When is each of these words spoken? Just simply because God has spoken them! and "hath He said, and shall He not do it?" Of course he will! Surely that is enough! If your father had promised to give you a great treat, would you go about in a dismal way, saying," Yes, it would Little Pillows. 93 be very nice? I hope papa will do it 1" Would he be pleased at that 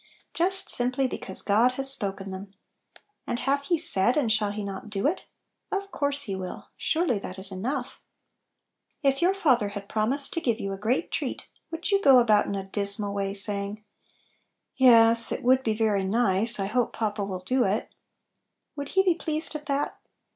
Just 0.33 0.71
simply 0.71 1.05
because 1.05 1.43
God 1.43 1.73
has 1.73 1.91
spoken 1.91 2.31
them! 2.31 2.55
and 3.27 3.37
"hath 3.37 3.65
He 3.65 3.77
said, 3.77 4.17
and 4.17 4.31
shall 4.31 4.49
He 4.51 4.63
not 4.63 4.89
do 4.89 5.05
it?" 5.05 5.25
Of 5.71 5.91
course 5.91 6.23
he 6.23 6.35
will! 6.35 6.69
Surely 6.75 7.19
that 7.19 7.37
is 7.37 7.51
enough! 7.51 8.01
If 9.03 9.21
your 9.21 9.35
father 9.35 9.69
had 9.69 9.87
promised 9.87 10.33
to 10.33 10.41
give 10.41 10.59
you 10.59 10.73
a 10.73 10.75
great 10.75 11.11
treat, 11.11 11.45
would 11.69 11.91
you 11.91 12.01
go 12.01 12.17
about 12.17 12.47
in 12.47 12.55
a 12.55 12.63
dismal 12.67 13.13
way, 13.13 13.35
saying," 13.35 13.83
Yes, 14.75 15.31
it 15.31 15.43
would 15.43 15.59
Little 15.67 15.75
Pillows. 15.75 15.77
93 15.85 15.85
be 15.85 15.89
very 15.91 16.03
nice? 16.03 16.59
I 16.59 16.65
hope 16.65 16.93
papa 16.93 17.23
will 17.23 17.41
do 17.41 17.63
it 17.63 17.83
1" 17.89 17.89
Would 18.77 18.89
he 18.89 19.03
be 19.03 19.13
pleased 19.13 19.53
at 19.55 19.67
that 19.67 19.99